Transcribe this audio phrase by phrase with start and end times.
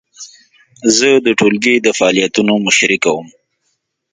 [0.97, 3.27] زه د ټولګي د فعالیتونو مشري کوم.